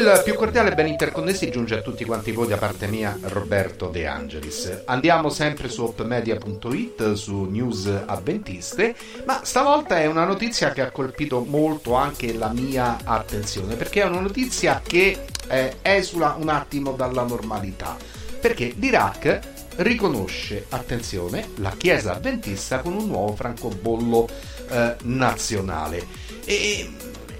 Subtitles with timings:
[0.00, 4.06] Il più cordiale ben interconnessi giunge a tutti quanti voi da parte mia, Roberto De
[4.06, 4.84] Angelis.
[4.86, 8.94] Andiamo sempre su opmedia.it, su news avventiste,
[9.26, 14.06] ma stavolta è una notizia che ha colpito molto anche la mia attenzione, perché è
[14.06, 15.18] una notizia che
[15.48, 17.94] eh, esula un attimo dalla normalità.
[18.40, 19.38] Perché l'Iraq
[19.76, 24.26] riconosce, attenzione, la Chiesa avventista con un nuovo francobollo
[24.70, 26.06] eh, nazionale.
[26.46, 26.88] E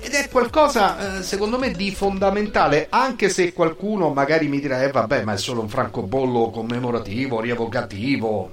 [0.01, 4.91] ed è qualcosa, eh, secondo me, di fondamentale, anche se qualcuno magari mi dirà, eh
[4.91, 8.51] vabbè, ma è solo un francobollo commemorativo, rievocativo,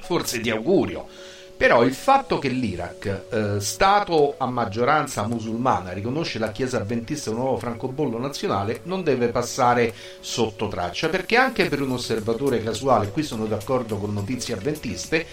[0.00, 1.06] forse di augurio.
[1.56, 7.36] Però il fatto che l'Iraq, eh, Stato a maggioranza musulmana, riconosce la Chiesa avventista un
[7.36, 13.24] nuovo francobollo nazionale, non deve passare sotto traccia, perché anche per un osservatore casuale, qui
[13.24, 15.26] sono d'accordo con notizie avventiste,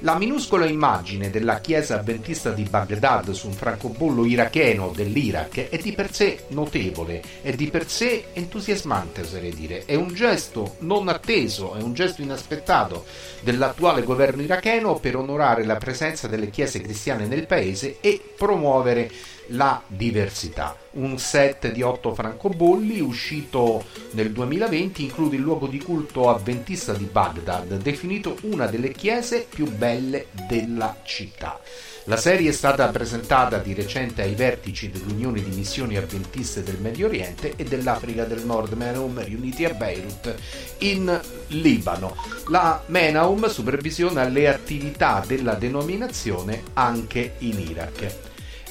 [0.00, 5.92] la minuscola immagine della chiesa avventista di Baghdad su un francobollo iracheno dell'Iraq è di
[5.92, 9.84] per sé notevole, è di per sé entusiasmante, oserei dire.
[9.84, 13.04] È un gesto non atteso, è un gesto inaspettato
[13.40, 19.10] dell'attuale governo iracheno per onorare la presenza delle chiese cristiane nel paese e promuovere
[19.48, 20.76] la diversità.
[20.92, 27.04] Un set di otto francobolli uscito nel 2020 include il luogo di culto avventista di
[27.04, 31.60] Baghdad, definito una delle chiese più belle della città.
[32.08, 37.06] La serie è stata presentata di recente ai vertici dell'Unione di Missioni Avventiste del Medio
[37.06, 40.34] Oriente e dell'Africa del Nord, Menaum, riuniti a Beirut,
[40.78, 42.16] in Libano.
[42.46, 48.27] La Menaum supervisiona le attività della denominazione anche in Iraq.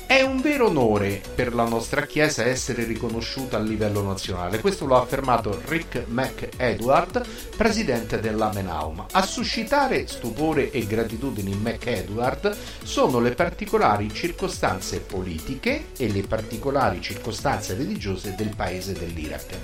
[0.07, 4.95] È un vero onore per la nostra Chiesa essere riconosciuta a livello nazionale, questo lo
[4.95, 7.27] ha affermato Rick McEdward,
[7.57, 9.05] presidente della Menaum.
[9.11, 17.01] A suscitare stupore e gratitudine in McEdward sono le particolari circostanze politiche e le particolari
[17.01, 19.57] circostanze religiose del paese dell'Iraq.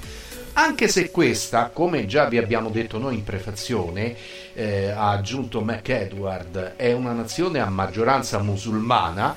[0.56, 4.16] Anche se questa, come già vi abbiamo detto noi in prefazione,
[4.54, 9.36] eh, ha aggiunto McEdward, è una nazione a maggioranza musulmana,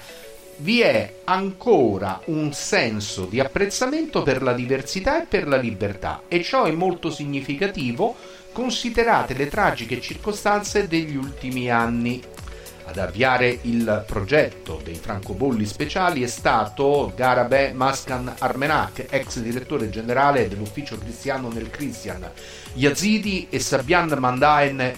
[0.58, 6.42] vi è ancora un senso di apprezzamento per la diversità e per la libertà e
[6.42, 8.16] ciò è molto significativo
[8.52, 12.22] considerate le tragiche circostanze degli ultimi anni.
[12.88, 20.48] Ad avviare il progetto dei francobolli speciali è stato Garabè Maskan Armenak, ex direttore generale
[20.48, 22.30] dell'ufficio cristiano nel Christian,
[22.74, 24.94] Yazidi e Sabian Mandaen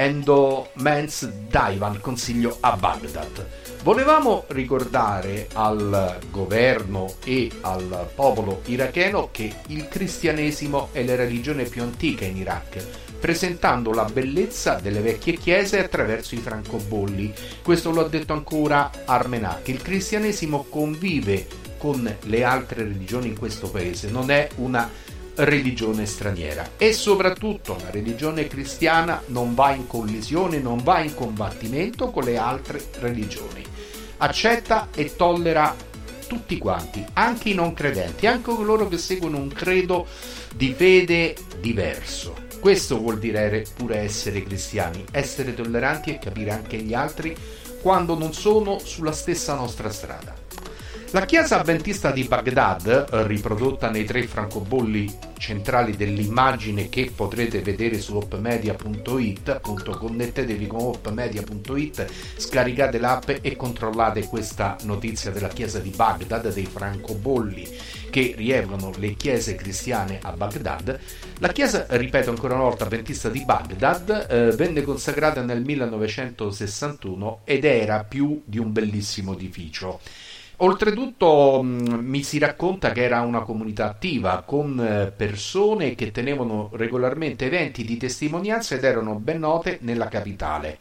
[0.00, 3.48] Endo Mens Daivan, consiglio a Baghdad.
[3.82, 11.82] Volevamo ricordare al governo e al popolo iracheno che il cristianesimo è la religione più
[11.82, 12.80] antica in Iraq,
[13.18, 17.34] presentando la bellezza delle vecchie chiese attraverso i francobolli.
[17.60, 19.66] Questo lo ha detto ancora Armenak.
[19.66, 21.44] Il cristianesimo convive
[21.76, 24.88] con le altre religioni in questo paese, non è una
[25.38, 32.10] religione straniera e soprattutto la religione cristiana non va in collisione, non va in combattimento
[32.10, 33.64] con le altre religioni.
[34.18, 35.74] Accetta e tollera
[36.26, 40.06] tutti quanti, anche i non credenti, anche coloro che seguono un credo
[40.54, 42.46] di fede diverso.
[42.60, 47.34] Questo vuol dire pure essere cristiani, essere tolleranti e capire anche gli altri
[47.80, 50.37] quando non sono sulla stessa nostra strada.
[51.12, 58.14] La chiesa avventista di Baghdad, riprodotta nei tre francobolli centrali dell'immagine che potrete vedere su
[58.14, 66.52] opmedia.it, appunto connettetevi con opmedia.it, scaricate l'app e controllate questa notizia della chiesa di Baghdad,
[66.52, 67.66] dei francobolli
[68.10, 71.00] che rievocano le chiese cristiane a Baghdad.
[71.38, 77.64] La chiesa, ripeto ancora una volta, avventista di Baghdad, eh, venne consacrata nel 1961 ed
[77.64, 80.00] era più di un bellissimo edificio.
[80.60, 86.70] Oltretutto mh, mi si racconta che era una comunità attiva con eh, persone che tenevano
[86.72, 90.78] regolarmente eventi di testimonianza ed erano ben note nella capitale.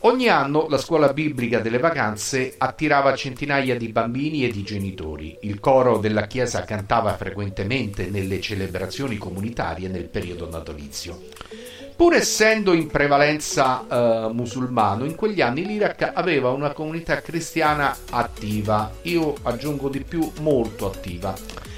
[0.00, 5.38] Ogni anno la scuola biblica delle vacanze attirava centinaia di bambini e di genitori.
[5.40, 11.20] Il coro della chiesa cantava frequentemente nelle celebrazioni comunitarie nel periodo natalizio.
[11.96, 18.90] Pur essendo in prevalenza uh, musulmano, in quegli anni l'Iraq aveva una comunità cristiana attiva,
[19.02, 21.32] io aggiungo di più molto attiva.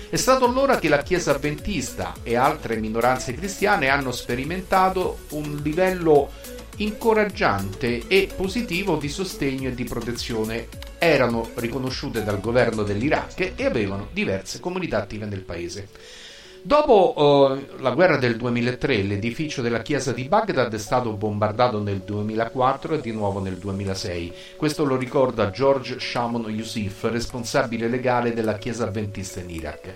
[0.08, 6.30] È stato allora che la Chiesa avventista e altre minoranze cristiane hanno sperimentato un livello
[6.76, 10.68] incoraggiante e positivo di sostegno e di protezione.
[10.98, 15.88] Erano riconosciute dal governo dell'Iraq e avevano diverse comunità attive nel paese.
[16.66, 22.00] Dopo uh, la guerra del 2003, l'edificio della chiesa di Baghdad è stato bombardato nel
[22.00, 24.32] 2004 e di nuovo nel 2006.
[24.56, 29.94] Questo lo ricorda George Shamon Yusuf, responsabile legale della chiesa avventista in Iraq.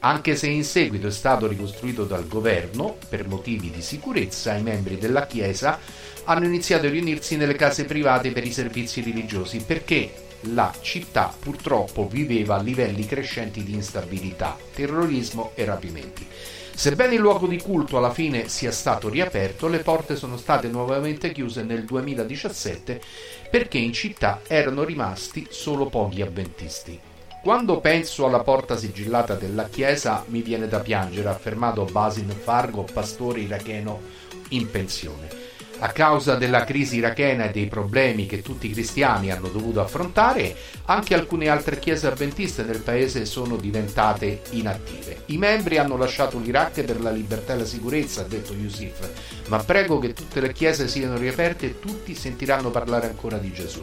[0.00, 4.98] anche se in seguito è stato ricostruito dal governo per motivi di sicurezza, i membri
[4.98, 5.78] della Chiesa
[6.24, 10.10] hanno iniziato a riunirsi nelle case private per i servizi religiosi perché
[10.52, 16.26] la città purtroppo viveva livelli crescenti di instabilità, terrorismo e rapimenti.
[16.74, 21.30] Sebbene il luogo di culto alla fine sia stato riaperto, le porte sono state nuovamente
[21.30, 23.00] chiuse nel 2017
[23.50, 26.98] perché in città erano rimasti solo pochi avventisti.
[27.42, 32.86] Quando penso alla porta sigillata della chiesa mi viene da piangere, ha affermato Basin Fargo,
[32.90, 34.00] pastore iracheno
[34.50, 35.39] in pensione.
[35.82, 40.54] A causa della crisi irachena e dei problemi che tutti i cristiani hanno dovuto affrontare,
[40.84, 45.22] anche alcune altre chiese avventiste nel paese sono diventate inattive.
[45.26, 49.08] I membri hanno lasciato l'Iraq per la libertà e la sicurezza, ha detto Yusuf,
[49.48, 53.82] ma prego che tutte le chiese siano riaperte e tutti sentiranno parlare ancora di Gesù.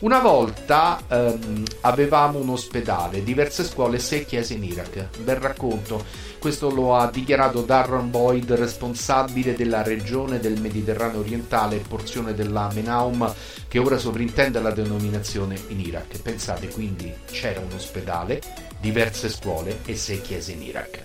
[0.00, 5.18] Una volta ehm, avevamo un ospedale, diverse scuole e sei chiese in Iraq.
[5.18, 6.02] Bel racconto.
[6.38, 13.30] Questo lo ha dichiarato Darren Boyd, responsabile della regione del Mediterraneo orientale porzione della Menaum,
[13.68, 16.22] che ora sovrintende la denominazione in Iraq.
[16.22, 18.40] Pensate quindi c'era un ospedale,
[18.80, 21.04] diverse scuole e sei chiese in Iraq.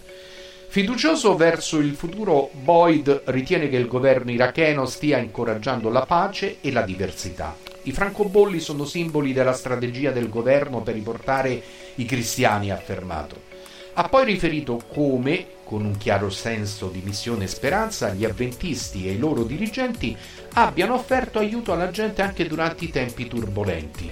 [0.69, 6.71] Fiducioso verso il futuro, Boyd ritiene che il governo iracheno stia incoraggiando la pace e
[6.71, 7.74] la diversità.
[7.85, 11.61] I francobolli sono simboli della strategia del governo per riportare
[11.95, 13.53] i cristiani, ha affermato.
[13.93, 19.11] Ha poi riferito come, con un chiaro senso di missione e speranza, gli avventisti e
[19.11, 20.17] i loro dirigenti
[20.53, 24.11] abbiano offerto aiuto alla gente anche durante i tempi turbolenti.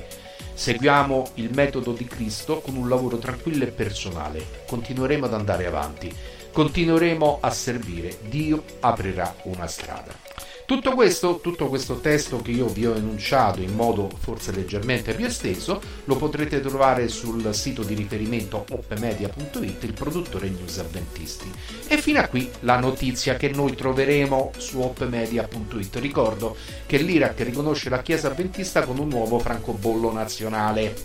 [0.53, 4.63] Seguiamo il metodo di Cristo con un lavoro tranquillo e personale.
[4.67, 6.15] Continueremo ad andare avanti.
[6.51, 8.19] Continueremo a servire.
[8.29, 10.32] Dio aprirà una strada.
[10.73, 15.27] Tutto questo, tutto questo testo che io vi ho enunciato in modo forse leggermente più
[15.27, 21.51] esteso lo potrete trovare sul sito di riferimento opmedia.it, il produttore news avventisti.
[21.87, 25.95] E fino a qui la notizia che noi troveremo su opmedia.it.
[25.97, 30.95] Ricordo che l'Iraq riconosce la Chiesa avventista con un nuovo francobollo nazionale.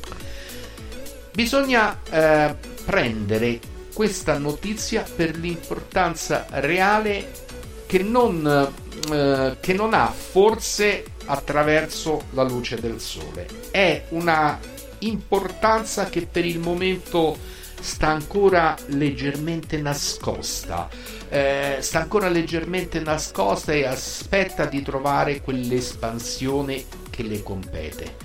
[1.34, 2.54] Bisogna eh,
[2.86, 3.60] prendere
[3.92, 7.47] questa notizia per l'importanza reale
[7.88, 13.46] che non eh, che non ha forse attraverso la luce del sole.
[13.70, 14.58] È una
[15.00, 17.36] importanza che per il momento
[17.80, 20.88] sta ancora leggermente nascosta.
[21.30, 28.16] Eh, sta ancora leggermente nascosta e aspetta di trovare quell'espansione che le compete.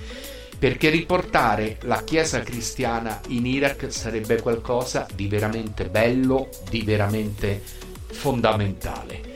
[0.58, 7.62] Perché riportare la Chiesa cristiana in Iraq sarebbe qualcosa di veramente bello, di veramente
[8.08, 9.33] fondamentale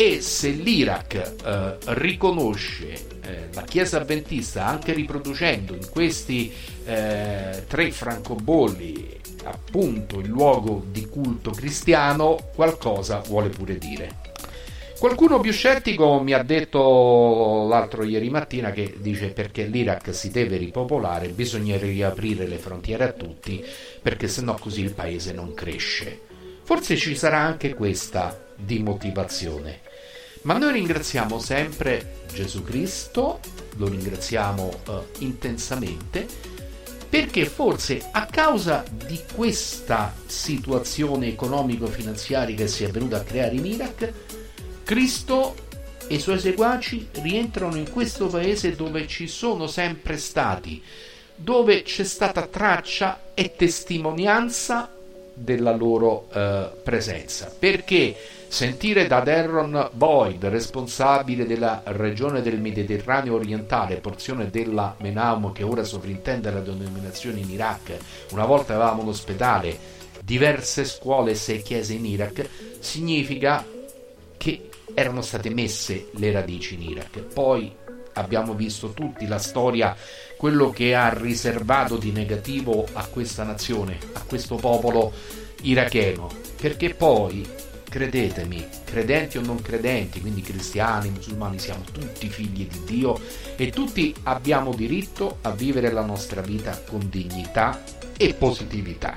[0.00, 1.14] e se l'Iraq
[1.44, 6.52] eh, riconosce eh, la Chiesa avventista anche riproducendo in questi
[6.84, 14.18] eh, tre francobolli appunto il luogo di culto cristiano, qualcosa vuole pure dire.
[15.00, 20.58] Qualcuno più scettico mi ha detto l'altro ieri mattina che dice perché l'Iraq si deve
[20.58, 23.64] ripopolare, bisogna riaprire le frontiere a tutti
[24.00, 26.20] perché sennò così il paese non cresce.
[26.62, 29.86] Forse ci sarà anche questa di motivazione.
[30.42, 33.40] Ma noi ringraziamo sempre Gesù Cristo,
[33.76, 36.26] lo ringraziamo uh, intensamente,
[37.08, 43.64] perché forse a causa di questa situazione economico-finanziaria che si è venuta a creare in
[43.64, 44.12] Iraq,
[44.84, 45.54] Cristo
[46.06, 50.82] e i suoi seguaci rientrano in questo paese dove ci sono sempre stati,
[51.34, 54.90] dove c'è stata traccia e testimonianza
[55.38, 57.52] della loro uh, presenza.
[57.56, 58.14] Perché?
[58.48, 65.84] Sentire da Darren Boyd, responsabile della regione del Mediterraneo orientale, porzione della Menaum che ora
[65.84, 67.96] sovrintende la denominazione in Iraq,
[68.30, 69.76] una volta avevamo un ospedale,
[70.24, 72.48] diverse scuole e sei chiese in Iraq,
[72.80, 73.62] significa
[74.38, 77.20] che erano state messe le radici in Iraq.
[77.20, 77.70] Poi
[78.18, 79.96] abbiamo visto tutti la storia,
[80.36, 85.12] quello che ha riservato di negativo a questa nazione, a questo popolo
[85.62, 86.28] iracheno,
[86.60, 87.46] perché poi
[87.88, 93.18] credetemi, credenti o non credenti, quindi cristiani, musulmani, siamo tutti figli di Dio
[93.56, 97.82] e tutti abbiamo diritto a vivere la nostra vita con dignità
[98.16, 99.16] e positività.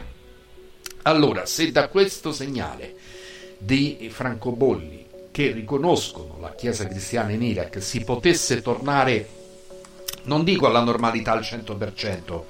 [1.04, 2.96] Allora, se da questo segnale
[3.58, 5.01] di francobolli
[5.32, 9.28] che riconoscono la Chiesa cristiana in Iraq si potesse tornare,
[10.24, 12.44] non dico alla normalità al 100%,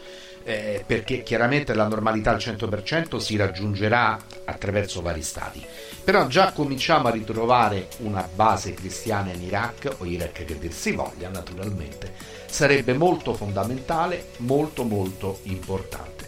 [0.43, 5.63] eh, perché chiaramente la normalità al 100% si raggiungerà attraverso vari stati.
[6.03, 10.91] Però già cominciamo a ritrovare una base cristiana in Iraq, o Iraq che dir si
[10.93, 12.13] voglia naturalmente,
[12.47, 16.20] sarebbe molto fondamentale, molto molto importante.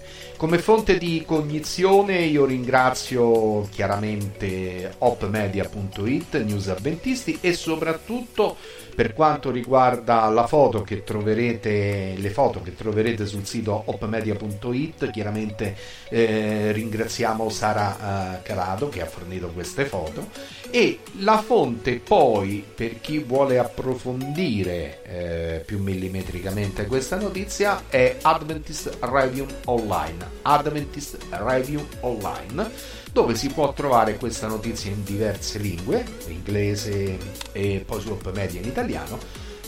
[0.43, 8.57] Come fonte di cognizione io ringrazio chiaramente opmedia.it, News Avventisti e soprattutto
[8.95, 15.75] per quanto riguarda la foto che troverete, le foto che troverete sul sito opmedia.it, chiaramente
[16.09, 20.29] eh, ringraziamo Sara eh, Calado che ha fornito queste foto.
[20.69, 28.97] E la fonte poi per chi vuole approfondire eh, più millimetricamente questa notizia è Adventist
[29.01, 30.41] Review Online.
[30.41, 37.17] Adventist Review Online dove si può trovare questa notizia in diverse lingue inglese
[37.51, 39.17] e poi su Up Media in italiano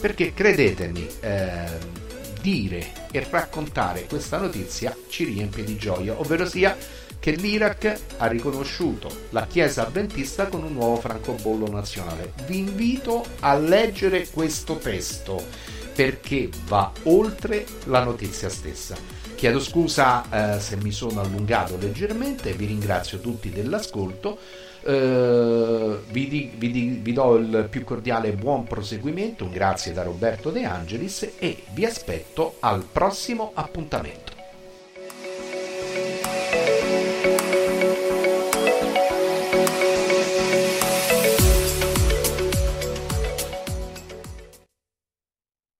[0.01, 2.03] perché credetemi eh,
[2.41, 6.75] dire e raccontare questa notizia ci riempie di gioia ovvero sia
[7.19, 12.33] che l'Iraq ha riconosciuto la Chiesa avventista con un nuovo francobollo nazionale.
[12.45, 15.43] Vi invito a leggere questo testo
[15.95, 18.95] perché va oltre la notizia stessa.
[19.45, 24.39] Chiedo scusa eh, se mi sono allungato leggermente, vi ringrazio tutti dell'ascolto.
[24.81, 30.01] Uh, vi, di, vi, di, vi, do il più cordiale buon proseguimento, un grazie da
[30.01, 34.34] Roberto De Angelis e vi aspetto al prossimo appuntamento.